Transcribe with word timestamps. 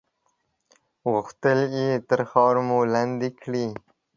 غوښتل 1.11 1.59
یې 1.77 1.89
تر 2.09 2.19
خاورو 2.31 2.61
مو 2.69 2.79
لاندې 2.93 3.29
کړي. 3.41 3.67